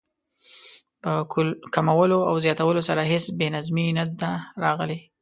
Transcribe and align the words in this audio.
په 1.03 1.11
کمولو 1.75 2.17
او 2.29 2.35
زیاتولو 2.45 2.81
سره 2.89 3.01
هېڅ 3.11 3.25
بې 3.37 3.47
نظمي 3.55 3.87
نه 3.97 4.05
ده 4.19 4.31
راغلې. 4.63 4.97